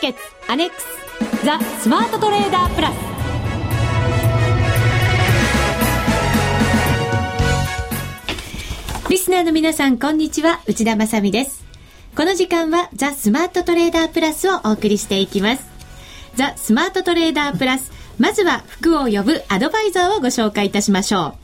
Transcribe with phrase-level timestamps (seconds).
[0.00, 2.94] 決アネックスザ・スマートトレーダープラス
[9.10, 10.60] リスナーの皆さん、こんにちは。
[10.66, 11.64] 内田まさです。
[12.16, 15.64] この時間は、ザ・スマートトレーダープラスをお送りしていきます。
[16.36, 17.90] ザ・スマートトレーダープラス。
[18.18, 21.39] まずは、服を呼ぶアドバイザーをご紹介いたしましょう。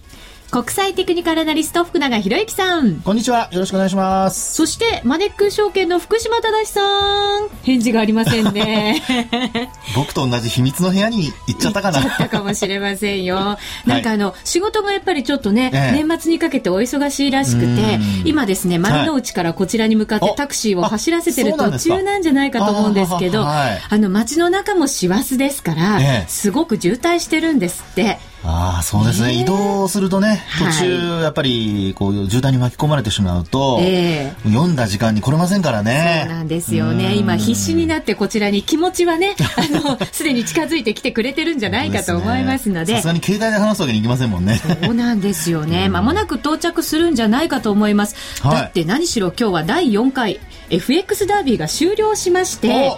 [0.50, 3.00] 国際テクニカルアナリスト福永博之さん。
[3.00, 3.48] こんにちは。
[3.50, 4.54] よろしくお願いします。
[4.54, 7.48] そしてマネック証券の福島正さん。
[7.64, 9.02] 返事がありませんね。
[9.96, 12.01] 僕と同じ秘密の部屋に行っちゃったかな。
[12.01, 13.59] 行っちゃったかもしれませんよ。
[13.87, 28.18] なんかあの、はい、仕事がやっぱりちょっとね、ええ、年末にかけてお忙しいらしくて今ですね丸の内からこちらに向かってタクシーを走らせてる途中なんじゃないかと思うんですけどあの街の中も師走ですから、え、すごく渋滞してるんですって
[28.48, 36.23] ああ、そうですね、移動するとね、途中、やっぱり、こう、渋滞に巻き込まれてしまうと、えー、読んだ時間に来れませんからね。
[36.26, 37.16] そうなんですよね。
[37.16, 42.95] 今、必死になってこちらに気持ちはね、 あの、すでに近づいてきてくれてるんじゃないかと思いますので。
[42.95, 44.60] さすがに携帯で話すわけにいきませんもんね。
[44.80, 45.88] そうなんですよね。
[45.88, 48.15] まもなく到着するんじゃないかと思います。
[48.43, 50.38] はい、だって何しろ今日は第4回
[50.71, 52.96] FX ダービーが終了しまして、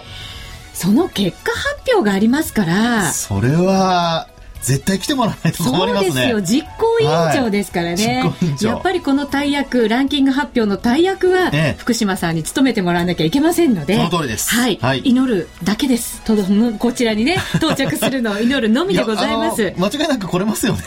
[0.73, 3.11] その結果発表がありますから。
[3.11, 4.27] それは、
[4.61, 6.11] 絶対来てもらわないと困りますね。
[6.11, 6.41] そうですよ。
[6.41, 8.23] 実行委員長ですからね。
[8.23, 13.95] はい、やっぱりこの大役、ランキング発表の大役は、ええ、福島さんに務めてもらわなきゃいけませんので。
[13.95, 14.53] その通りです。
[14.53, 14.77] はい。
[14.81, 16.21] はい、祈るだけです。
[16.21, 16.35] と
[16.77, 19.73] こちらにね、到着するのを祈るのみでございます。
[19.77, 20.81] 間違いなく来れますよね。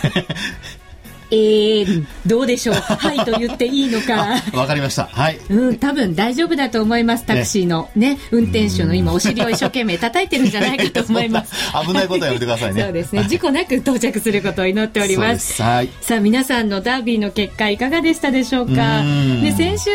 [1.33, 2.75] えー、どうでしょう。
[2.77, 4.41] はいと言っていいのか。
[4.57, 5.07] わかりました。
[5.07, 5.39] はい。
[5.49, 7.89] うん多分大丈夫だと思いますタクシーの。
[7.97, 11.55] ね、ね、運転手の今お尻を一生懸命叩いてるんじゃないかと思います。
[11.87, 12.83] 危ないことはやめてくださいね。
[12.83, 13.25] そうですね。
[13.29, 15.63] 事故なく到着することを祈っております。
[15.63, 15.89] はい。
[16.01, 19.03] さあ皆さんのダービーの結果いかがでしたでしょうか？
[19.43, 19.91] で先週、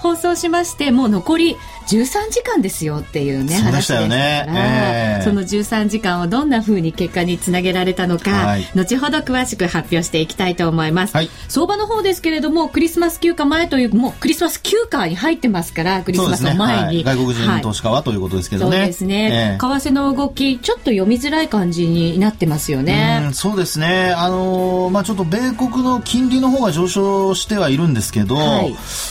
[0.00, 5.20] 放送しましてもう残り13時間ですよっていうね話でしたから、ねえ。
[5.20, 18.76] ー、その13時間をどんなふうに結果につなげられたのか、はい、後ほど詳しく発表していきたいと思います、はい、相場の方ですけれどもクリスマス休暇前というもうクリスマス休暇に入ってますからクリスマスの前に、ねはい、外国人投資家は、ということですけどね。
[18.76, 23.30] そうですね、えー、為替の動きちょっと読みづらい感じになってますよね。
[23.32, 24.12] そうですね。
[24.16, 28.36] あのー、まあちょっと米国の金利の方が上昇してはいるんですけど、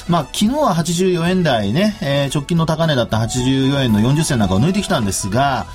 [0.08, 5.66] まあ昨日は84円台ね、えー、直近の高値だった84円の40銭なんかを抜いてきたんですが、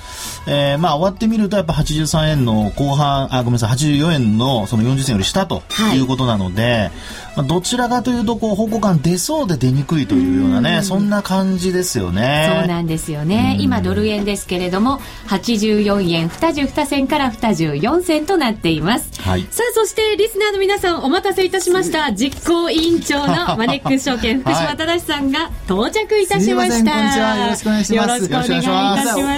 [0.47, 5.63] えー、まあ終わってみるとやっぱ83円の後半、あ、ごめんなさい、84円のその40銭より下と
[5.93, 6.91] いうことなので、はい、
[7.37, 12.57] まあ、どちらかというとこう方向感出そうで出にくいというようなね、そんな感じですよね。
[12.59, 13.57] そうなんですよね。
[13.59, 19.21] 今ドル円ですけれども、84円22銭から24銭となっています。
[19.21, 22.13] はい、さあ、そしてリスナーの皆さんお待たせいたしました。
[22.13, 26.78] 実行委員長のマネックス証券福島正さんが到着いたしました。
[26.87, 28.09] はい、よろしくお願いします。
[28.09, 28.97] よろしくお願いしま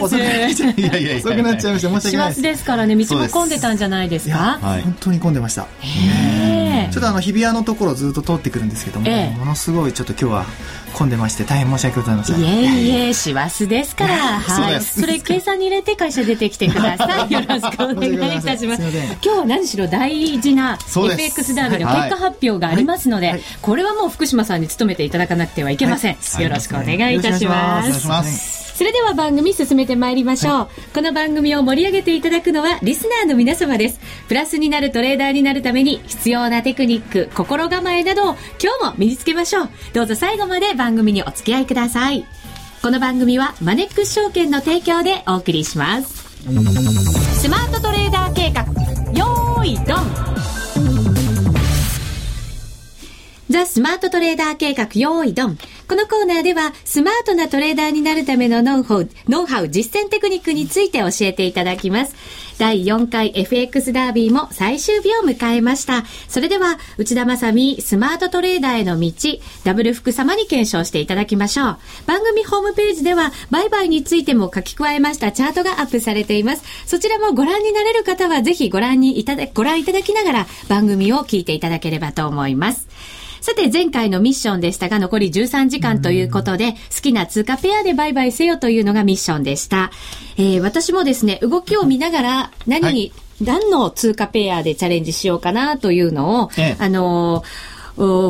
[0.10, 0.16] す。
[0.18, 1.90] いやいや遅くなっちゃいました。
[1.90, 2.42] 申し訳ない です。
[2.42, 4.60] ですからね、道も混んでたんじゃないですか？
[4.62, 5.66] はい、本当に混んでました。
[6.90, 10.46] ちょっとあの日比谷のところずっと通ってくるんですけども、ものすごいちょっと今日は
[10.94, 12.40] 混んでまして大変申し訳ございません。
[12.40, 14.82] いえいえ、師走ですから、はい。
[14.82, 17.32] それ計算に入れて会社出てきてください。
[17.34, 18.82] よろしくお願いいたします。
[18.82, 26.18] 今日は何しろ大事な FX ダービーの結果発表がありますので、これはもう福島さんに務めていただかなくてはいけません。
[26.40, 27.84] よろしくお願いいたしま
[28.24, 28.61] す。
[28.82, 34.00] それでは番組進めてまいりましょう、はい、この番組を盛り上げていただくのはリスナーの皆様です。
[34.28, 38.26] プラスになるトレーダーになるために必要なテクニック心構えなどを
[38.60, 39.70] 今日も身につけましょう。
[39.94, 42.26] どうぞ最後まで番組にお付き合いください。
[42.82, 46.42] この番組はマネックス証券の提供でお送りします。
[47.40, 48.64] スマートトレーダー計画
[49.16, 50.32] よーいドン。
[53.52, 55.58] ザ・スマートトレーダー計画用意ドン
[55.92, 62.16] このコーナーでは、スマートなトレーダーになるためのノウハウ、ノウハウ実践テクニックについて教えていただきます。
[62.58, 66.06] 第4回 FX ダービーも最終日を迎えました。
[66.30, 69.12] それでは、内田正美スマートトレーダーへの道、
[69.66, 71.78] ダブル福様に検証していただきましょう。
[72.06, 76.64] 番組ホームページでは、売買についても書き加えましたチャートがアップされています。
[76.86, 82.88] そちらもご覧になれる方は、ぜひご覧にいただ、ご覧いただきながら、番組を聞いていただければと思います。
[83.42, 89.92] さて、前回のミッションでしたが、残り13時間ということで、好きな通貨ペアで売買せよというのがミッションでした。
[90.38, 97.71] えー、私もですね、動きを見ながら、何に、はい、何の通貨ペアでチャレンジしようかなというのを、ええ、あのー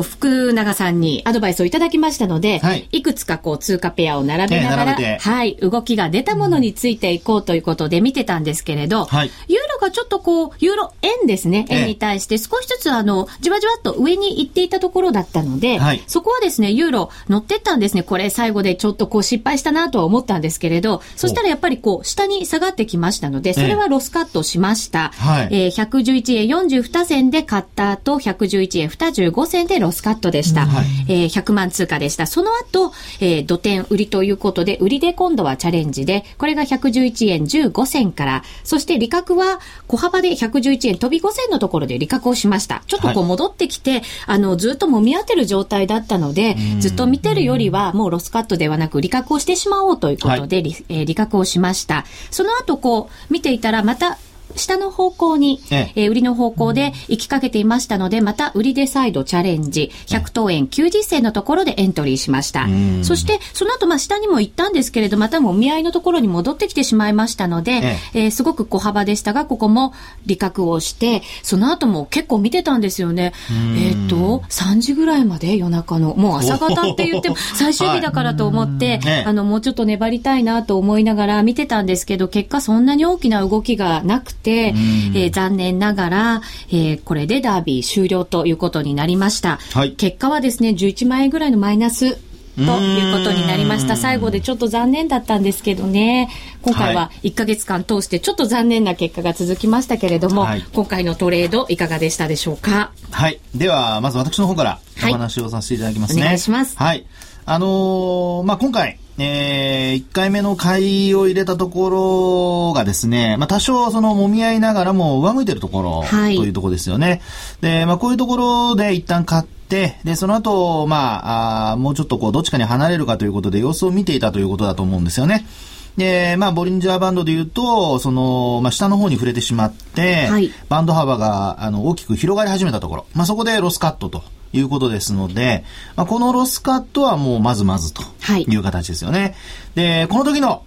[0.02, 18.02] 福永さんにアドバイスをいただきましたので、はい、いくつかこう通貨ペアを並べながら、はい、動きが出たものについていこうということで見てたんですけれど、はい、ユーロがちょっとこう、ユーロ円ですね、円に対して少しずつあの、じわじわっと上に行っていたところだったので、はい、そこはですね、ユーロ乗ってったんですね。
[18.02, 25.12] これ最後でちょっとこう失敗したなとは思ったんですけれど、そしたらやっぱりこう、下に下がってきましたので、それはロスカットしました。
[25.16, 30.66] はい、えー、111円42銭で買った後、111円25銭でロスカットでした。
[30.66, 32.26] はい、えー、100万通貨でした。
[32.26, 42.82] その後、えー、土点売りということで、売りで今度はチャレンジで、これが111円15銭から、そして利確は小幅で111円飛び5銭のところで利確をしました。
[42.86, 52.04] ちょっとこう戻ってきて、はい、あの、ずっと揉み当てる状態だったので、ずっと見てるよりはもうロスカットではなく利確をしてしまおうということで、はい、えー、利確をしました。
[52.30, 54.18] その後こう見ていたらまた
[54.56, 56.06] 下の方向に、ええ。
[56.06, 62.66] ー、売りの方向で行きかけていましたので、また売りで再度チャレンジ、100等円90銭のところでエントリーしました。
[63.02, 68.26] そして、その後、まあ、下にも行ったんですけれど、またもみ合いのところに戻ってきてしまいましたので、ええ。
[68.28, 69.92] ー、すごく小幅でしたが、ここも
[70.26, 73.32] 利確をして、その後も結構見てたんですよね。
[73.76, 84.74] えっ、ー、と、3時ぐらいまで夜中の、もう朝方って言っても、最終日だからと思って、はい、あの、もうちょっと粘りたいなと思いながら見てたんですけど、結果そんなに大きな動きがなくて、て、
[85.14, 89.58] えー、残念ながら、えー、これでダービー終了ということになりました。
[89.72, 92.16] はい、結果はですね、11万円ぐらいのマイナス
[92.56, 93.96] ということになりました。
[93.96, 96.28] 最後でちょっと残念だったんですけどね。
[96.60, 102.92] 今回は1ヶ月間通してちょっと残念な結果が続きましたけれども、はい、今回のトレードいかがでしたでしょうか？
[103.10, 103.40] はい。
[103.54, 106.20] では、まず私の方からお話をさせていただきますね。
[106.20, 106.76] はい、お願いします。
[106.76, 107.06] はい。
[107.44, 117.20] あのー、まあ、今回、えー、1回目の買いを入れたところがですね、まあ、多少その揉み合いながらも上向いてるところ、というところですよね。
[117.60, 125.46] で、まあ、こういうところで一旦買って、で、その後、まあ、あもうちょっとこう、どっちかに離れるかということで様子を見ていたということだと思うんですよね。
[125.96, 134.22] で、まあ、ボリンジャーバンドで言うと、その、まあ、下の方に触れてしまって、はい、バンド幅が、あの、大きく広がり始めたところ、まあ、そこでロスカットと。
[134.54, 135.64] いうことですので、
[135.96, 138.02] まあ、このロスカットはもうまずまずと
[138.36, 139.20] いう形ですよね。
[139.20, 139.34] はい、
[139.76, 140.64] で、この時の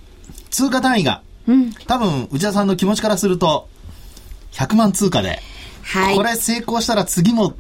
[0.50, 3.70] 通貨単位が、うん、多分内田さんの気持ちからすると、
[4.54, 5.40] 100万通貨で、
[5.84, 7.54] はい、これ成功したら次も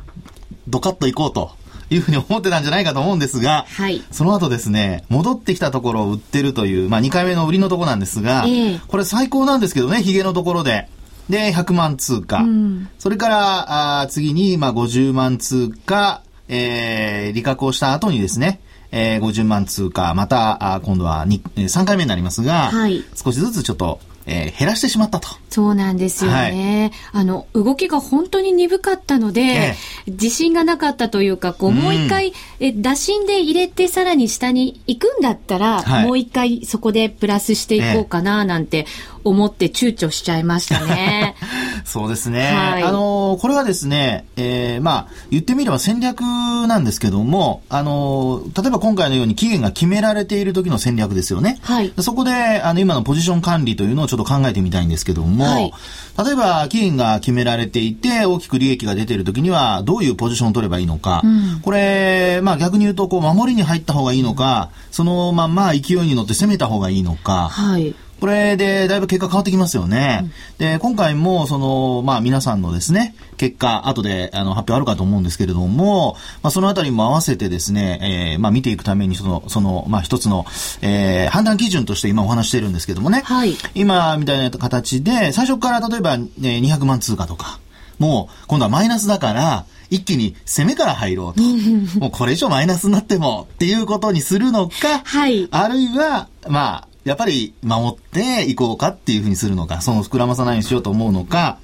[0.67, 1.51] ドカッといこうと。
[1.89, 10.87] いうふうに思ってたんじゃないかと思うんですが、はい、その後ですね、戻ってきたところを売ってるという、まあ2回目の売りのところなんですが、えー、これ最高なんですけどね、ヒゲのところで。
[11.29, 12.39] で、100万通貨。
[12.39, 18.59] うん、それから、あ次に、まあ、50万通貨、えー、利確をした後にですね、
[18.91, 25.27] えー、50万通貨、また、あ今度は2、3回目になりますが、はい、少しずつちょっと、えー、減らしてしまったと。
[25.49, 26.91] そうなんですよね。
[27.11, 38.87] はい、あの、動きが本当に鈍かったので、えー、自信がなかったというか、こう、もう一回、え、打診で入れてさらに下に行くんだったら、はい、もう一回そこでプラスしていこうかな、なんて
[39.23, 41.35] 思って躊躇しちゃいましたね。
[41.85, 42.51] そうですね。
[42.51, 51.59] はい、あのー、これはですね、えー、まあ、言ってみれば戦略なんですけども、あのー、例えば今回のように期限が決められている時の戦略ですよね。
[51.61, 51.93] はい。
[51.99, 55.71] そこで、あの、今のポジション管理というのをちょっと考えてみたいんですけども、はい、
[56.25, 67.93] 例えば期限が決められていて、大きく利益が出ている時には、どういうポジションを取ればいいのか、うん、これ、まあ逆に言うと、こう、守りに入った方がいいのか、そのまま勢いに乗って攻めた方がいいのか、はい。
[68.25, 70.21] これでだいぶ結果変わってきますよね。
[70.23, 80.43] うん、で、今回もその、まあ皆さんのですね、結果、後であの発表あるかと思うんですけれども、まあそのあたりも合わせてですね、えー、まあ見ていくためにその、その、まあ一つの、
[80.81, 87.59] えー、判断基準として今お話してるんですけどもね、はい、今みたいな形で、最初から例えば、ね、200万通貨とか、
[87.99, 91.43] もう今度はマイナスだから、一気に攻めから入ろうと。
[91.99, 101.59] もうこれ以上マイナスになってもっていうことにするのか、はい、あるいは、まあ、やっぱり守っていこうかっていうふうにするのか、その膨らまさないようにしようと思うのか、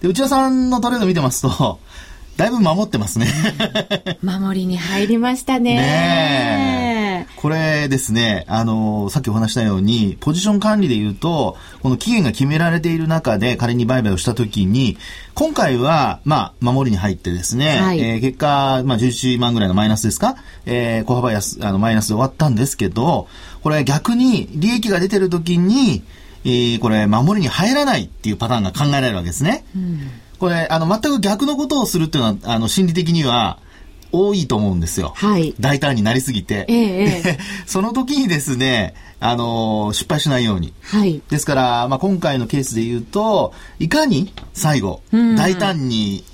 [0.00, 1.78] で、内田さんのトレード見てますと、
[2.36, 3.28] だいぶ守ってますね。
[4.22, 5.76] 守りに入りましたね。
[5.76, 14.98] ねこれですね、あの、さっきお話したように、ポジション管理で言うと、この期限が決められている中で仮に売買をしたときに、
[15.34, 23.28] 今回は、まあ、守りに入ってですね、はい、えー、結果、まあ、11万ぐらいのマイナスですかえー、小幅安、あの、マイナスで終わったんですけど、
[23.62, 26.02] これ逆に利益が出てるときに、
[26.44, 29.64] えー、これ、守りに入らないっていうパターンが考えられるわけですね。
[29.74, 33.58] うんこれ、あの、全く逆のことをするっていうのは、あの、心理的には、
[34.12, 35.12] 多いと思うんですよ。
[35.16, 35.54] はい。
[35.60, 36.66] 大胆になりすぎて。
[36.68, 40.72] ええ、 その時にですね、あのー、失敗しないように。
[40.82, 41.20] はい。
[41.28, 45.02] ですから、まあ、今回のケースで言うと、いかに最後、
[45.36, 46.24] 大胆に、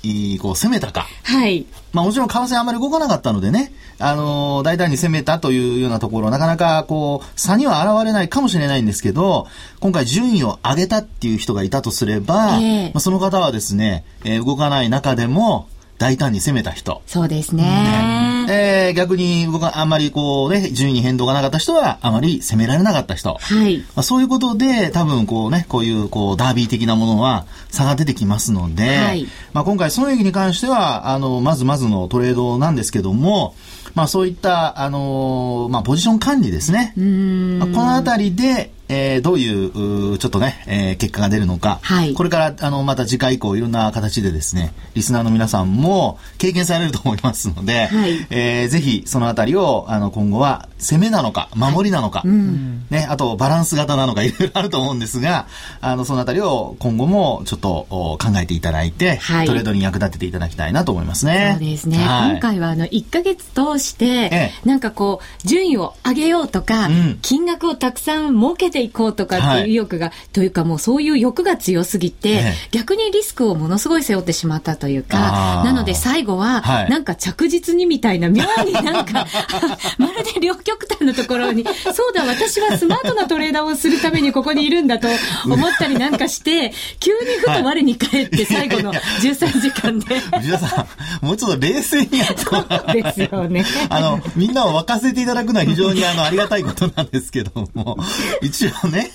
[0.41, 1.05] こう、攻めたか。
[1.23, 1.65] はい。
[1.91, 9.47] まあ、もちろん為替あまり動かなかったのでね、あのー、大胆に攻めたというようなところ、なかなか、こう、差には現れないかもしれないんですけど、
[9.81, 15.67] 今回順位を上げたっていう人がいたとすれば、えー、まあ、その方はですね、えー、動かない中でも、
[15.97, 17.01] 大胆に攻めた人。
[17.07, 17.63] そうですね。
[17.63, 23.35] ねえー、逆に僕はあんまりこうね、順位に変動がなかった人はあまり攻められなかった人。
[23.35, 23.79] はい。
[23.79, 29.27] まあ、そういうことで多分こうね、こういうこうダービー的なものは差が出てきますので、はい。
[29.53, 33.55] まあ今回損益に関しては、あの、まずまずのトレードなんですけども、
[33.95, 36.93] まあそういった、あのー、まあポジション管理ですね。
[36.95, 52.29] まあ、このあたりで、えー、どういう、ちょっとね、えー、結果が出るのか、はい、これから、あの、また次回以降、いろんな形でですね、リスナーの皆さんも経験されると思いますので、はい、えー、ぜひ、そのあたりを、あの、今後は、攻めなのか、守りなのか、はい。
[52.29, 55.47] うん、ね、あと、バランス型なのか、いろいろあると思うんですが、
[55.81, 61.57] あの、そのあたりを今後も、ちょっと、考えていただいて、はい、トレードに役立てていただきたいなと思いますね。
[61.59, 61.97] そうですね。
[61.97, 79.27] はい、今回は、あの、1ヶ月通して、ええ、なんかこう、順位を上げようとか、うん、金額をたくさん儲けていこうとか、っていう意欲が、はい、というかもうそういう欲が強すぎて、ね、逆にリスクをものすごい背負ってしまったというか、なので最後は、なんか着実にみたいな、妙になんか
[79.97, 85.07] まるで両極端のところに、そうだ、私はスマートなトレーダーをするためにここにいるんだと
[85.45, 90.19] 思ったりなんかして、急にふと我に返って最後の13時間で。
[90.19, 90.87] 藤田さ
[91.21, 93.65] ん、もうちょっと冷静にやっそうですよね。
[93.89, 97.97] あの、みんなを沸かせていただくのは非常にあの、ありがたいことなんですけども、
[98.41, 99.11] 一 応ね、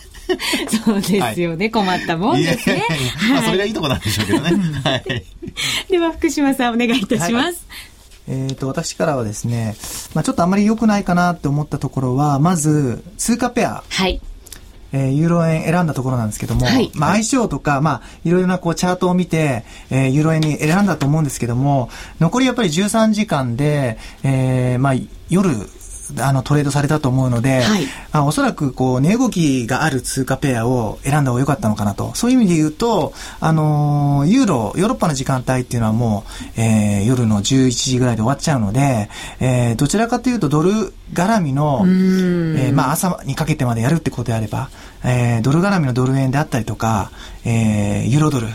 [0.84, 2.84] そうですよね、はい、困ったもんですね。
[3.30, 4.50] まあ、それがいいとこなんでしょうけどね。
[4.84, 5.24] はい。
[5.90, 7.44] では、福島さん、お願いいたします。
[7.44, 7.52] はい
[8.28, 9.74] えっ、ー、と、私からはですね、
[10.14, 13.82] まあちょっとあんまり良くないかなって思ったところは、まず、通貨ペア。
[13.88, 14.20] はい。
[14.92, 21.88] えー、ユーロ円選んだところなんですけども、はい、まあ相性とか、まあいろいろなこうチャートを見て、えー、ユーロ円に選んだと思うんですけども、
[22.20, 24.94] 残りやっぱり13時間で、えー、まあ
[25.30, 25.48] 夜
[26.18, 32.14] あのトレードされたと思うので、はい、あおそらくこう値動きがある通貨ペアを選んだ方が良かったのかなと。
[32.14, 36.24] そういう意味で言うと、あのー、ユーロ、ヨーロッパの時間帯っていうのはも
[36.56, 39.08] う、えー、夜の11時ぐらいで終わっちゃうので、
[39.40, 44.70] えー、どちらかというとドル絡みの、えー、まあ朝にかけてまでやるってことであれば、
[45.04, 47.10] えー、ドル絡みのドル円であったりとか、
[47.44, 48.48] えー、ユーロドル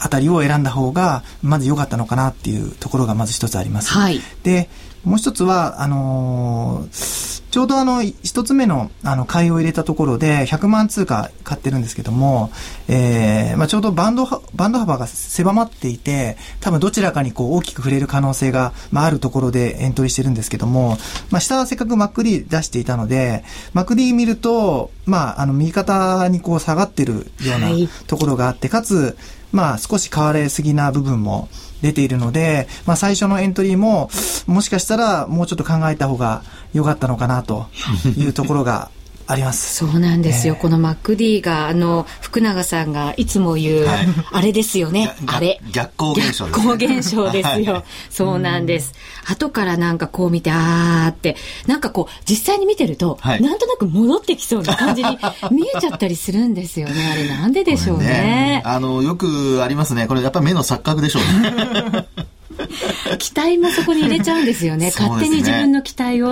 [0.00, 3.92] あたりを選んだ方が、まず良かったのかなっていうところがまず一つあります。
[3.92, 4.68] はい、で、
[5.08, 12.50] もう一つは、あのー、ちょうどあの、一つ目の、あの、買いを入れたところで、100万通貨買ってるんですけども、
[12.88, 20.98] えー、まあちょうどバンド、バンド幅が狭まっていて、多分どちらかにこう大きく触れる可能性が、まああるところでエントリーしてるんですけども、
[21.30, 27.70] まあ下はせっかく MacD 出していたので、MacD 見ると、まああの、右肩にこう下がってるような
[28.06, 29.16] ところがあって、はい、かつ、
[29.52, 31.48] まあ少し変われすぎな部分も、
[31.82, 34.10] 出ているので、まあ、最初のエントリーも、
[34.46, 37.66] もしかしたらもうちょっと考えた方が良かったのかなと
[38.16, 38.90] いうところが
[39.28, 39.74] あります。
[39.74, 40.54] そうなんですよ。
[40.54, 45.14] えー、この MacD が、あの、福永さんがいつも言う、はい、あれですよね。
[45.26, 45.60] あれ。
[45.70, 46.64] 逆光現象です、ね。
[46.64, 47.74] 逆光現象ですよ。
[47.74, 48.94] はい、そうなんです。
[49.26, 55.18] 後からなんかこう見て、あーって、なんかこう、実際に見てると、はい、なんとなく戻ってきそうな感じに
[55.52, 57.10] 見えちゃったりするんですよね。
[57.12, 58.06] あれなんででしょうね。
[58.06, 60.06] ねあの、よくありますね。
[60.06, 62.06] これやっぱ目の錯覚でしょうね。
[63.18, 64.86] 期待もそこに入れちゃうんですよね。
[64.86, 66.28] ね勝手に自分の期待を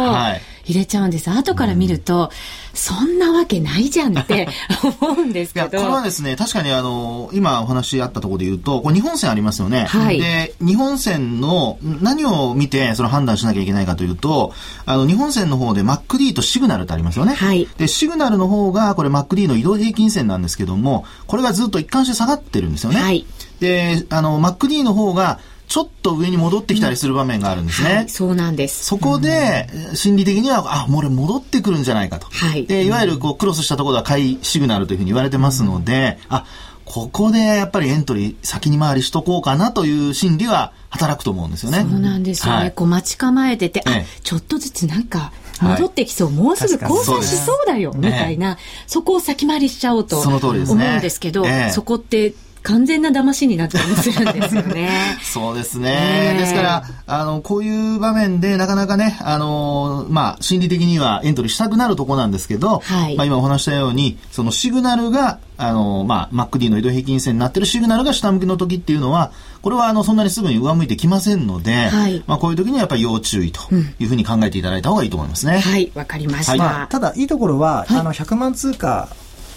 [0.65, 1.31] 入れちゃうんです。
[1.31, 2.31] 後から見ると、
[2.75, 4.49] そんなわけないじゃんって
[5.01, 5.69] 思うんですけど。
[5.69, 9.87] これはですね、確かにあの、今お話あったところで言うと、これ日本線ありますよね。
[9.89, 10.21] はい。
[10.21, 14.53] で、日本線の何を見てその判断しなきゃいけないかというと、
[14.85, 17.35] あの、日本線の方で MacD とシグナルってありますよね。
[17.35, 17.69] はい。
[17.79, 23.01] で、シグナルの方がこれ MacD の移動平均線なんですけども、これがずっと一貫して下がってるんですよね。
[23.01, 23.25] はい。
[23.61, 27.91] で、あの、MacD の方がちょっと上に戻ってきたりする場面があるんですね。
[27.91, 28.85] うんはい、そうなんです。
[28.85, 32.29] そこで、心理的には、あ、もう俺戻ってくるんじゃないかと。
[32.31, 32.67] はい。
[32.67, 36.45] で、いわゆるこう、クロスしたところは買いシグナルというふうに言われてますので、あ、
[36.85, 41.81] ここでやっぱりエントリー先に回りしとこうかなという心理は働くと思うんですよね。
[41.81, 42.59] そうなんですよね。
[42.61, 43.91] はい、こう待ち構えてて、あ、
[44.23, 48.57] ちょっとずつなんか戻ってきそう、はい、もうすぐ交差しそうだよ、みたいな、
[48.87, 52.35] そこを先回りしちゃおうと思うんですけど、そこって
[52.67, 54.91] 完全な騙しになったりもするんですよね。
[55.23, 56.35] そうですね。
[56.37, 69.31] ですから、あの、こういう場面でなかなかね、あの、まあ、心理的にはエントリーしたくなるとこなんですけど、はい、まあ今お話したように、そのシグナルが、あの、まあ、MacD の移動平均線になってるシグナルが下向きの時っていうのは、
[69.63, 73.61] これはあの、そんなにすぐに上向いてきませんので、はい、まあ、こういう時にはやっぱり要注意と
[74.01, 75.61] いうふうに考えていただいた方がいいと思いますね。
[75.61, 76.57] はい、わかりました。
[76.57, 79.09] まあ、ただ、いいところは、あの、100万通貨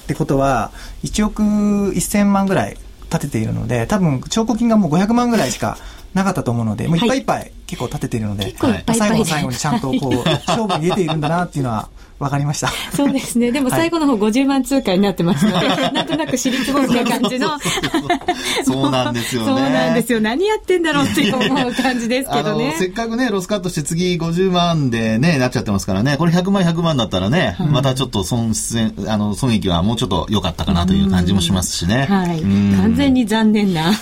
[0.04, 0.70] ってことは、
[1.04, 2.78] 1億1000万ぐらい
[3.12, 5.78] 立てているので、多分、証拠金がもう500万ぐらいしか
[6.14, 11.90] なかったと思うので、もういっぱいいっぱい結構立てているので、はい、最後の最後にちゃんとこう、 勝負に出ているんだなっていうのは、
[12.20, 12.68] わかりました。
[12.94, 13.52] そうですね。
[13.52, 17.58] でも最後の方50万通貨になってますので、はい、なんとなく尻つぼみな感じの。
[18.64, 19.48] そうなんですよね。
[19.48, 20.20] そうなんですよ。
[20.20, 22.76] 何やってんだろうって思う感じですけどね。
[22.78, 26.18] せっかくね、ロスカットして次50万でね、なっちゃってますからね。
[26.18, 32.06] これ100万100万だったらね、うん、またちょっと損失、あの、損益はもうちょっと良かったかなという感じもしますしね。
[32.10, 32.42] はい。
[32.42, 33.92] 完全に残念な。
[33.92, 33.94] い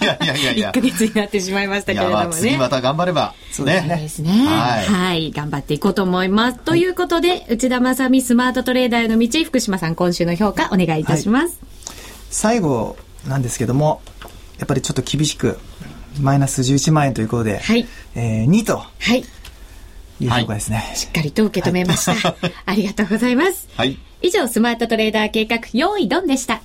[0.00, 0.70] やいやいやいや。
[0.70, 2.28] 1ヶ月になってしまいましたけれどもね。
[2.32, 3.34] 次また頑張れば。
[3.52, 3.96] そうですね。
[3.96, 4.30] ですね。
[4.30, 5.30] はい、はい。
[5.32, 6.58] 頑張っていこうと思います。
[6.58, 11.58] ということで、内田正美スマートトレーダーへの道、福島さん、今週の評価お願いいたします。
[11.60, 11.96] はい、
[12.30, 12.96] 最後
[13.26, 14.02] なんですけども、
[14.58, 15.58] やっぱりちょっと厳しく、
[16.20, 18.78] マイナス11万円ということで、はい、えー、2と。
[18.78, 19.24] はい。
[20.18, 22.14] いう評価ですね、はい、しっかりと受け止めました。
[22.14, 23.68] はい、ありがとうございます。
[23.76, 23.98] はい。
[24.22, 26.62] 以上、スマートトレーダー計画、用意ドンでした。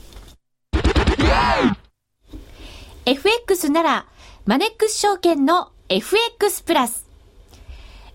[3.06, 4.06] FX なら、
[4.46, 7.01] マネックス証券の FX プラス。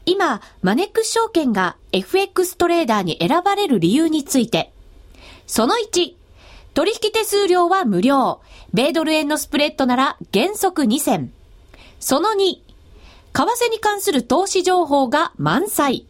[0.07, 4.73] 今、マネックス証券が FX トレーダーに選ばれる理由について。
[5.49, 6.15] その1、
[6.75, 8.41] 取引手数料は無料。
[8.73, 11.33] 米ドル円のスプレッドなら原則2銭。
[11.99, 12.63] その2、為
[13.33, 16.07] 替に関する投資情報が満載。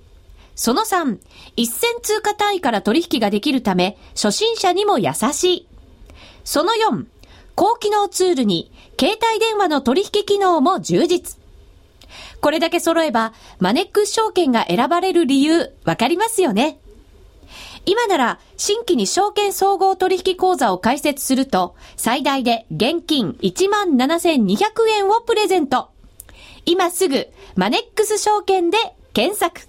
[0.55, 1.19] その3、
[1.57, 5.69] 一銭通貨単位から取引ができるため、初心者にも優しい。
[6.45, 7.07] その4、
[7.55, 11.39] 高機能ツールに、携帯電話の取引機能も充実。
[12.41, 16.79] これだけ揃えば、マネックス証券が選ばれる理由、わかりますよね？
[17.87, 25.91] 今なら、新規に証券総合取引口座を開設すると、最大で現金17,200円をプレゼント。
[26.65, 28.79] 今すぐ、マネックス証券で
[29.13, 29.69] 検索。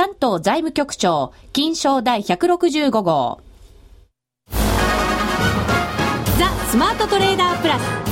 [0.00, 3.40] 関東財務局長、金賞第165号。
[4.48, 4.56] ザ・
[6.70, 8.09] スマートトレーダープラス。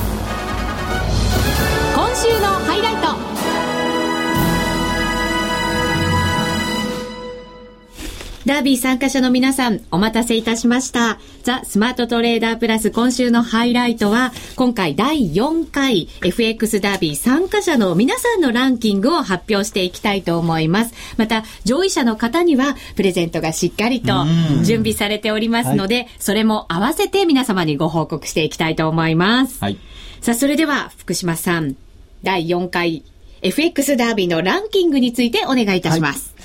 [8.49, 11.19] ダービー参加者の皆さん、お待たせいたしました。
[11.43, 20.95] ザ・スマートトレーダープラス今週のハイライトは、今回第4回 FX ダービー参加者の皆さんのランキングを発表していきたいと思います。
[21.17, 24.25] また、上位者の方には、プレゼントがしっかりと
[24.63, 29.59] 準備されておりますので、はい、それも合わせて皆様にご報告していきたいと思います。
[29.61, 29.77] はい、
[30.21, 31.75] さあ、それでは、福島さん、
[32.23, 33.03] 第4回
[33.43, 36.33] FX ダービーのランキングについてお願いいたします。
[36.33, 36.38] はい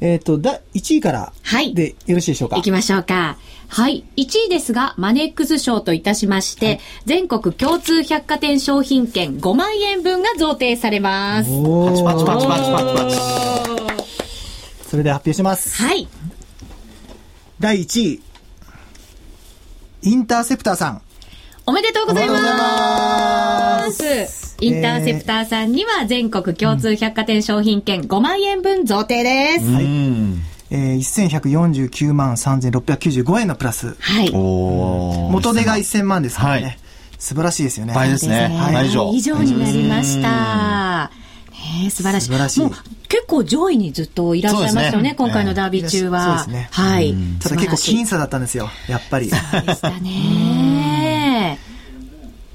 [0.00, 1.32] えっ、ー、と、だ、1位から
[1.74, 2.56] でよろしいでしょうか？
[2.56, 3.36] 行きましょうか。
[3.68, 4.04] はい。
[4.16, 11.50] 1位ですが、マネックス賞といたしまして、はい、全国共通百貨店商品券5万円分が贈呈されます。
[11.50, 13.16] パチパチパチパチパチパチ。
[14.88, 15.82] それで発表します。
[15.82, 16.08] はい。
[17.60, 18.22] 第1位、
[20.02, 21.02] インターセプターさん。
[21.66, 22.19] おめでとうございます。
[24.60, 29.70] インターセプターさんには全国共通百貨店商品券5万円分贈呈です。
[29.70, 29.84] はい。
[30.72, 33.96] えー、1149万3695円のプラス。
[33.98, 34.30] はい。
[34.30, 36.62] 元手が1000万ですからね。
[36.62, 36.78] はい、
[37.18, 37.94] 素晴らしいですよね。
[37.94, 38.50] 倍ですね。
[38.72, 39.10] 倍以上。
[39.12, 41.10] 以上になりました。
[41.84, 42.26] ね素晴らしい。
[42.26, 42.60] 素晴らしい。
[42.60, 42.70] もう
[43.08, 46.44] 結構上位にずっといらっしゃいましたよね、ね今回のダービー中は。
[46.44, 46.68] そうですね。
[46.70, 47.14] はい。
[47.40, 49.28] ただ結構僅差だったんですよ、やっぱり。
[49.28, 50.69] そうでしたね。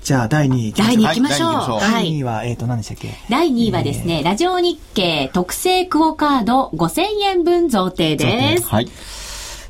[0.06, 1.50] じゃあ、第2位第2位行きましょう。
[1.50, 1.80] はい。
[1.80, 3.10] 第2位は、えっ、ー、と、何でしたっけ？
[3.28, 8.68] 第2位はですね、えー、ラジオ日経特製クオカード5000円分贈呈です。
[8.68, 8.89] はい。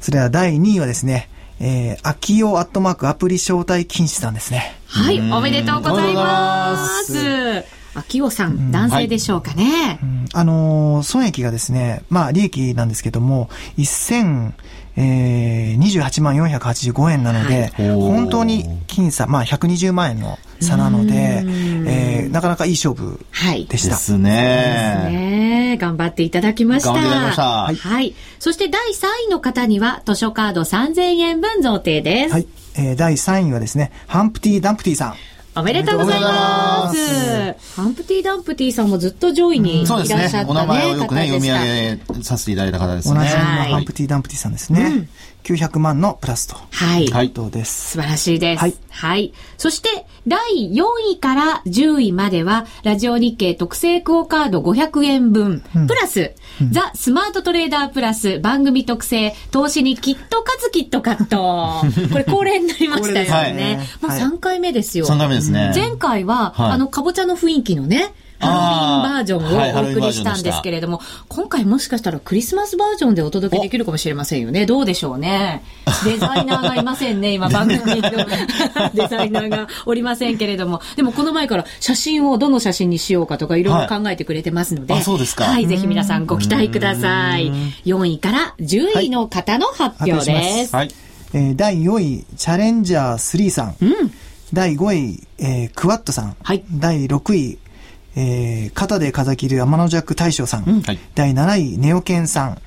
[0.02, 1.30] それでは第2位はですね、
[1.62, 4.76] えー、秋代アットマークアプリ招待禁止さんですね。
[4.88, 7.14] はい、おめでとうございます。
[7.96, 9.64] 秋尾さん、うん、男性でしょうかね。
[9.64, 14.54] はいうん、あのー、損益がですね、まあ、利益なんですけども、1000、
[14.98, 23.48] えー、28万485円なので、はい、本当に僅差、まあ、120万円の差なので、えー、なかなかいい勝負でした。
[23.48, 24.20] はい、ですね。
[25.10, 26.94] ね頑張っていただきました。
[26.94, 27.44] 頑張っていただきました。
[27.44, 27.76] はい。
[27.76, 32.34] はい、そして第3位の方には、図書カード3000円分贈呈です。
[32.34, 32.48] はい。
[32.78, 35.16] えー、第3位はですね、ハンプティ・ダンプティさん。
[35.58, 37.56] おめでとうございます。
[37.76, 41.58] ハンプティ・ダンプティさんもずっと上位にいらっしゃったね、うん、お名前をよくね、読み上
[42.18, 43.20] げさせていただいた方ですね。
[43.20, 44.82] 同じハンプティ・ダンプティさんですね。
[44.84, 45.10] うん
[45.46, 46.56] 900万のプラスと。
[46.72, 47.30] はい。
[47.30, 47.92] どうです。
[47.92, 48.62] 素晴らしいです。
[48.62, 48.74] はい。
[48.90, 49.34] はい。
[49.58, 50.40] そして、第
[50.74, 61.86] 4位から10位までは、ラジオ日経特製クオカード500円分、うん、プラス、うん、ザ・スマートトレーダープラス、番組特製、投資にキットカツキットカット。
[62.12, 63.88] これ恒例になりましたよね。
[64.02, 65.06] もう3回目ですよ。
[65.06, 65.72] 3回目ですね。
[65.76, 74.66] 前回は、はい、あの、かぼちゃの雰囲気のね、ハロウィンバージョンをお送りしたんですけれども、はい、今回もしかしたらクリスマスバージョンでお届けできるかもしれませんよね。
[74.66, 75.64] どうでしょうね。
[76.04, 78.10] デザイナーがいませんね、今番組の
[78.94, 80.82] デザイナーがおりませんけれども。
[80.96, 85.46] でもこの前から写真をどの写真にしようかとかいろいろ考えてくれてますので、はい、そうですか。
[85.46, 87.52] はい、ぜひ皆さんご期待ください。
[87.86, 90.76] 4位から10位の方の発表です。
[90.76, 90.92] はい。
[91.34, 93.76] えー、第4位、チャレンジャー3さん。
[93.82, 94.12] うん。
[94.54, 96.36] 第5位、えー、クワットさん。
[96.42, 96.64] はい。
[96.72, 97.60] 第6位、
[98.16, 100.82] えー、肩で風切る天のジャック大将さん、うん。
[100.82, 102.58] はい、第7位ネオケンさん。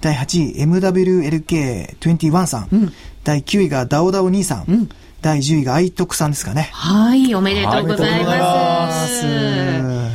[0.00, 2.92] 第8位 MWLK21 さん、うん、
[3.24, 4.88] 第9位がダオダオ兄さん、うん、
[5.20, 6.70] 第10位がアイトクさんですかね。
[6.72, 9.22] はい、おめでとうございます。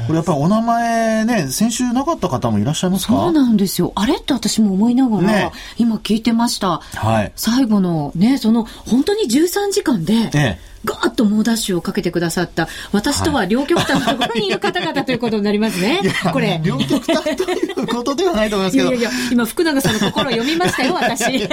[0.08, 3.13] これやっぱりお名前ね、先週なかった方もいらっしゃいますか？
[3.13, 3.91] そうなんですよ。
[3.95, 4.15] あれ？
[4.15, 6.80] って私も思いながら、ね、今聞いてました。
[6.80, 7.34] はい。
[7.36, 16.02] 最後のね、その、本当に13時間で、ええガーッと猛ダッシュをかけてくださった、私とは両極端のところにいる方々ということになりますね。
[16.32, 16.60] これ。
[16.63, 18.89] 両極端ということではないと思いますけど。
[18.89, 21.48] いやいや今、福永さんの心を読みましたよ、私。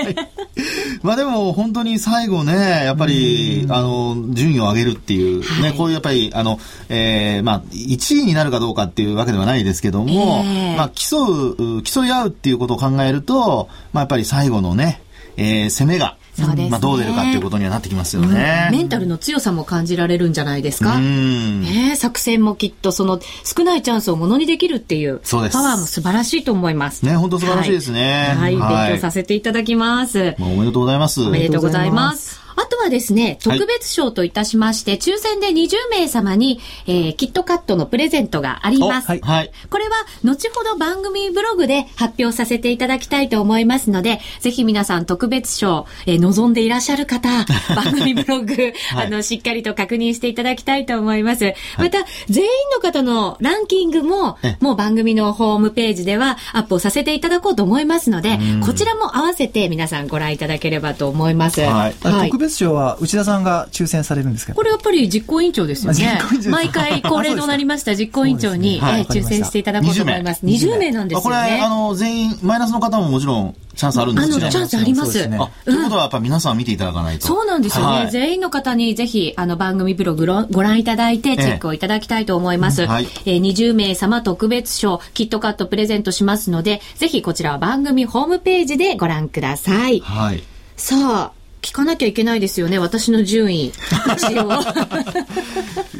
[1.03, 2.53] まあでも、本当に最後ね、
[2.85, 15.03] やっぱり、あの、順位を上げるっていう、ね、はい、こういうやっぱり、あの、えー、まあ、1位になるかどうかっていうわけではないですけども、えー、まあ、競う、競い合うっていうことを考えると、まあ、やっぱり最後のね、
[15.37, 20.99] えー、攻めが、そうですね、まあ、どう出るかっていうことにはなってきますよね、うん、メンタルの強さも感じられるんじゃないですか？
[20.99, 27.05] ね、作戦もきっとその少ないチャンスをものにできるっていうパワーも素晴らしいと思います。
[27.05, 28.35] ね、本当素晴らしいですね。
[28.38, 30.37] はい、はい、勉強させていただきます。
[30.38, 31.23] まあ、おめでとうございます。
[31.23, 32.40] おめでとうございます。
[32.61, 39.09] あとはですね、特別賞といたしまして、はい、抽選で20名様に、えー、キットカットのプレゼントがあります。
[39.09, 39.51] はい。
[39.70, 47.31] これは、後ほど番組ブログで発表させていただきたいと思いますので、ぜひ皆さん特別賞、えー、望んでいらっしゃる方、
[47.75, 48.55] 番組ブログ、
[48.94, 51.55] はい、あの、しっかりと確認していただきたいと思います。
[51.79, 61.61] また、全員の方のランキングも、もう番組のホームページではアップをさせていただこうと思いますので、こちらも合わせて皆さんご覧いただければと思います。
[61.62, 61.94] はい。
[62.01, 64.57] 特別賞は内田さんが抽選されるんですけど。
[64.57, 66.21] これやっぱり実行委員長ですよね。
[66.51, 70.45] 毎回恒例となりました実行委員長に、はい、抽選していただこうと思います。
[70.45, 70.91] 20名。
[70.91, 71.23] なんですよね。
[71.25, 75.29] これあの全員マイナスの方ももちろんチャンスあるんですあのチャンスあります。
[75.29, 77.27] ね、ということはやっぱ皆さん見ていただかないと。
[77.27, 77.99] そうなんですよね。
[77.99, 82.83] はい、全員の方にぜひあの番組ブログご覧いただいてチェックをいただきたいと思います。
[82.83, 90.01] ええはい、えー、20名様特別賞キットカットプレゼントしますので、ぜひこちらは番組ホームページでご覧ください。
[90.01, 90.43] はい。
[90.77, 90.97] さ
[91.33, 93.73] あ、聞かなきゃいけないですよね、私の順位。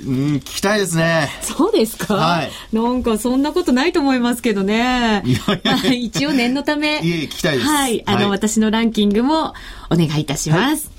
[0.07, 1.29] うん、聞きたいですね。
[1.42, 2.14] そうですか？
[2.14, 2.51] はい。
[2.73, 5.23] なんかそんなことないと思いますけどね。
[5.25, 7.01] いやいや一応念のため。
[7.05, 7.68] いえ、聞きたいです。
[7.68, 8.03] はい。
[8.07, 9.55] あの、はい、私のランキングも
[9.90, 10.87] お願いいたします。
[10.87, 10.92] は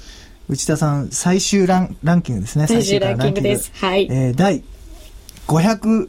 [0.49, 2.67] い、内田さん、最終ランランキングですね。
[2.67, 3.71] 最終ランキングです。
[3.75, 4.07] はい。
[4.11, 4.63] えー、第
[5.47, 6.07] 512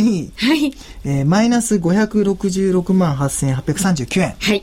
[0.00, 0.32] 位。
[0.36, 0.72] はい。
[1.04, 4.36] えー、マイナス566万8839円。
[4.38, 4.62] はい。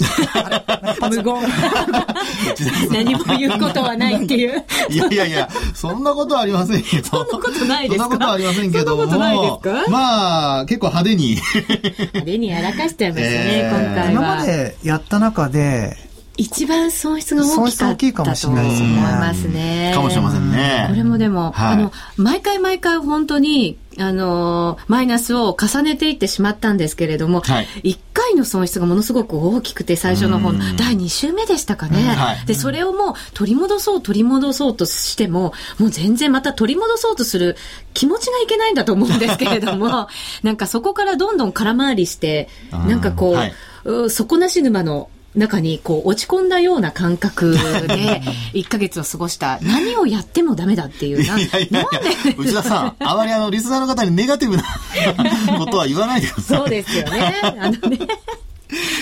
[1.10, 1.34] 無言。
[2.90, 4.64] 何も言うことはないっていう。
[4.90, 7.08] いやいやいや、そんなことはありませんけど。
[7.08, 8.04] そんなことないですか？
[8.04, 9.06] そんなことはありませんけども。
[9.10, 9.90] そんなことないですか？
[9.90, 11.38] まあ、結構派手に。
[11.96, 14.10] 派手にやらかしちゃいましたね、えー、今回は。
[14.12, 15.96] 今までやった中で、
[16.36, 19.92] 一番損失が大きかったと思いますね。
[19.94, 20.86] かもしれませんね。
[20.88, 37.56] これもでも、はい、あの、毎回毎回本当に、あのマイナスを重ねていってしまったんですけれども、はい、1回の損失がものすごく大きくて、最初の本、第2週目でしたかね、はい、で、それをもう取り戻そう、取り戻そうとしても、もう全然また取り戻そうとする
[37.92, 40.08] 気持ちがいけないんだと思うんですけれども、
[40.42, 43.54] なんかそこからどんどん空回りして、なんかこう、はい、
[44.10, 48.20] 底なし沼の中にこう落ち込んだような感覚で
[48.52, 51.38] 1ヶ月を過ごした何をやってもダメだっていうな。
[51.38, 51.86] いやいやいや
[52.36, 54.64] 内田さん、あまりあの、リスナーの方にネガティブな
[55.58, 56.58] ことは言わないでください。
[56.58, 57.34] そうですよね。
[57.42, 57.98] あのね。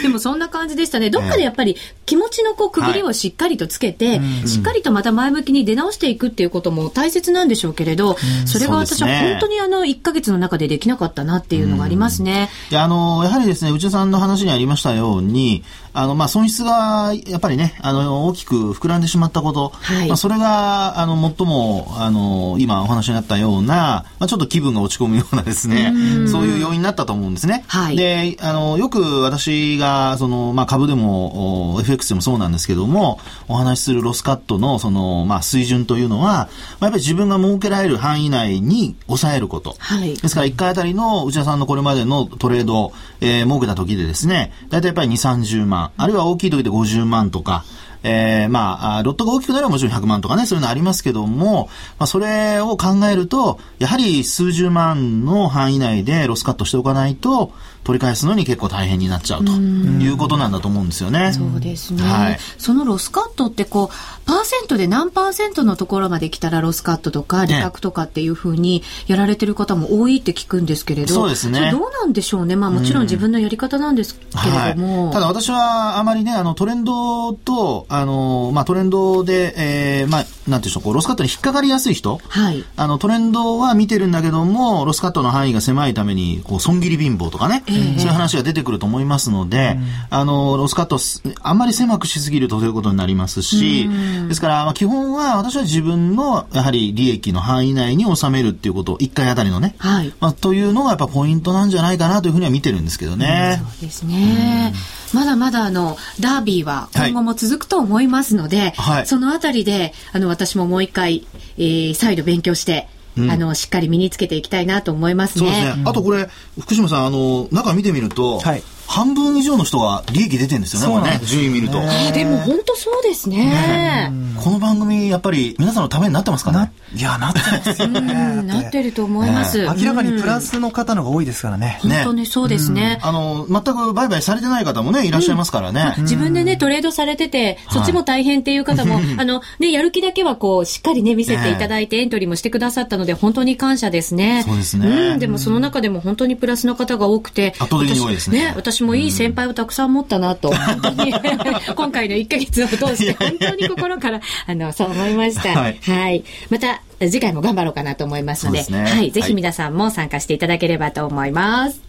[0.03, 1.11] でもそんな感じでしたね。
[1.11, 12.51] どっかでやっぱり気持ちのこう区切りをしっかりとつけて、はい、しっかりとまた前向きに出直していくっていうことも大切なんでしょうけれど、それが私は本当にあの1ヶ月の中でできなかったなっていうのがありますね。
[12.71, 15.64] いや、あの、やはりですね、内田さんの話にありましたように、
[15.99, 25.93] あの、まあ、損失が、やっぱりね、あの、大きく膨らんでしまったこと、はい、まあ、それが、あの、最も、あの、今お話になったような、まあ、ちょっと気分が落ち込むようなですね、
[26.29, 27.65] そういう要因になったと思うんですね。
[27.67, 39.75] はい、で、あの、よく私が、その、まあ、株でも、FX でもそうなんですけども、お話しするロスカットの、その、まあ、水準というのは、まあ、やっぱり自分が設けられる範囲内に抑えること。
[39.81, 47.64] はい、ですから、1回あたりの内田さんのこれまでのトレード、えー、設けた時でですね、大体やっぱり2、30万、あるいは大きい時で50万とか、
[48.03, 57.53] えー、まあ、ロットが大きくなればもちろん100万とかね、そういうのありますけども、まあ、それを考えると、やはり数十万の範囲内でロスカットしておかないと、
[57.85, 61.33] 取り返すのに結構大変になっちゃうということなんだと思うんですよね。
[61.33, 62.03] そうですね。
[62.03, 71.71] はい、そのロスカットってこう、パーセントで何パーセントのところまで来たらロスカットとか利確とかっていうふうにやられてる方も多いって聞くんですけれど、そうですね。
[71.71, 72.57] どうなんでしょうね。
[72.57, 75.05] まあもちろん自分のやり方なんですけれども。
[75.07, 90.99] はい、ただ私はあまりね、あのトレンドと、あの、まあトレンドで、えー、まあ、なんていうんでしょう、こうロスカットに引っかかりやすい人、はい、あのトレンドは見てるんだけども、ロスカットの範囲が狭いために、こう損切り貧乏とかね、えー、そういう話が出てくると思いますので、うん、あの、ロスカット、
[91.43, 93.89] あんまり狭くしすぎるとということになりますし、
[94.29, 103.61] ですから、まあ、基本は私は自分の、やはり利益の範囲内に収めるっていうこと、1回あたりのね、はい、まあ、というのがやっぱポイントなんじゃないかなというふうには見てるんですけどね。
[103.61, 104.75] うん、そうですね。
[105.13, 111.27] まだまだあの、ダービーは今後も続くと思いますので、はい、そのあたりで、あの、私ももう一回、
[111.57, 112.89] えー、再度勉強して、
[113.31, 115.47] あの、しっかり身につけていきたいなと思いますね。
[115.47, 115.83] そうですね。
[115.87, 116.29] あとこれ、
[116.61, 121.79] 福島さん、あの、中見てみると、はい、半分以上の人が利益出てるんですよね、これね、順位見ると。
[121.79, 124.11] えー、でも本当そうですね。
[124.42, 128.42] この番組、やっぱり皆さんのためになってますかねいや、なってますよね。
[128.42, 129.61] なってると思います。
[129.61, 131.79] 明らかにプラスの方のが多いですからね。
[131.83, 132.98] 本当にそうですね。
[133.03, 135.94] あの、全く売買されてない方もね、いらっしゃいますからね。
[135.98, 144.44] 自分でね、トレードされてて、そっちも大変っていう方も、あの、ね、やる気だけはこう、しっかりね、見せていただいてエントリーもしてくださったので、本当に感謝ですね。
[144.46, 145.18] そうですね。
[145.18, 148.55] でもその中でも本当にプラスの方が多くて、圧倒的に多いですね。
[148.57, 155.59] 私もいい先輩をたくさん持ったなと、本当に今回の1か月を通して本当に心からあのそう思いました。
[155.59, 156.25] はい、はい。
[156.51, 161.88] また次回も頑張ろうかなと思いますので、でね、はい、ぜひ皆さんも参加していただければと思います。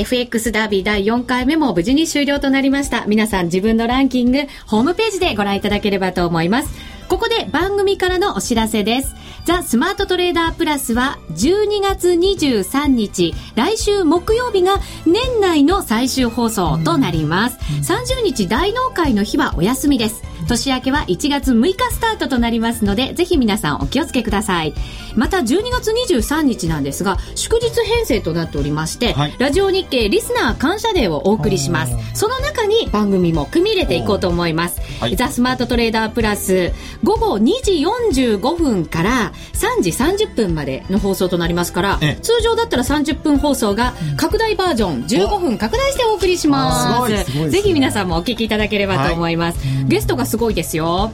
[0.00, 3.04] FX ダービー第4回目も無事に終了となりました。
[3.06, 6.72] 皆さん自分のランキング、ホームページでご覧いただければと思います。
[7.08, 9.14] ここで番組からのお知らせです。
[9.44, 17.58] ザ・スマートトレーダープラスは12月23日、来週木曜日が年内の最終放送となります。
[17.82, 20.22] 30日大納会の日はお休みです。
[20.50, 24.74] 年明けは1月6日スタートとなりますので、ぜひ皆さんお気をつけください。
[25.14, 31.94] また12月23日なんですが、祝日編成となっておりまして、はい、ラジオ日経リスナー感謝デーをお送りします。
[32.14, 34.80] その中に番組も組み入れていこうと思います。
[35.00, 36.72] はい、ザ・スマートトレーダープラス、
[37.04, 37.84] 午後2時
[38.18, 47.50] 45分から3時30分までの放送となりますから、通常だったら30分放送が拡大バージョン15分拡大してお送りします。
[47.50, 49.58] ぜひ皆さんもお聞きいただければと思います。
[49.58, 51.12] はい、ゲストがすごいですよ。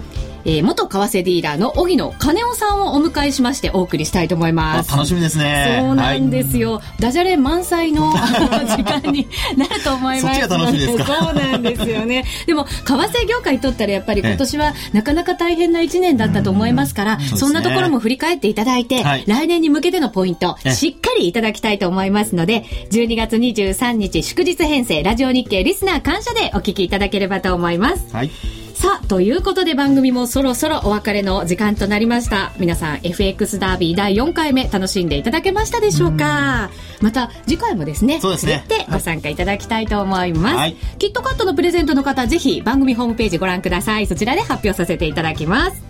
[0.48, 4.92] えー、元為替ディーラーの荻野金夫さんをお迎えしましてお送りしたいと思います。
[4.92, 5.80] 楽しみですね。
[5.82, 6.74] そうなんですよ。
[6.74, 8.12] はい、ダジャレ満載の
[8.76, 10.40] 時間になると思います。
[10.40, 12.24] そ楽しみですそうなんですよね。
[12.46, 28.04] でも、為替業界にとったらやっぱり今年はなかなか大変な1年だったと思いますから、そんなところも振り返っていただいて、はい、来年に向けてのポイント、しっかりいただきたいと思いますので、12月23日祝日編成ラジオ日経リスナー感謝でお聞きいただければと思います。
[28.12, 28.30] はい。
[28.76, 32.52] さあ、ということで番組もそろそろお別れの時間となりました。
[32.58, 36.68] 皆さん、FX ダービー第4回目楽しんでいただけましたでしょうか？
[37.00, 38.66] また次回もですね、そうですね。
[38.68, 40.56] てご参加いただきたいと思います。
[40.56, 44.06] はい、キットカットのプレゼントの方、ぜひ番組ホームページご覧ください。
[44.06, 45.82] そちらで発表させていただきます。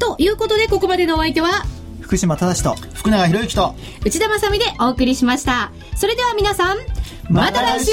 [0.00, 1.62] ということで、ここまでのお相手は、
[2.00, 5.70] 福島正と福永博之と内田まさみでお送りしました。
[5.94, 6.78] それでは皆さん、
[7.30, 7.92] また来週